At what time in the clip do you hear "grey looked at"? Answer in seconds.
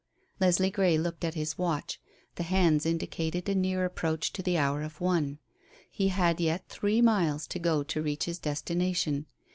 0.71-1.35